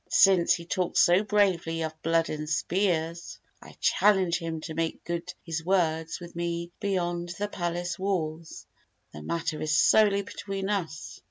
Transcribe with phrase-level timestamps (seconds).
[0.05, 5.03] But since he talks so bravely of blood and spears, I challenge him to make
[5.03, 8.65] good his words with me beyond the palace walls.
[9.13, 11.19] The matter is solely between us.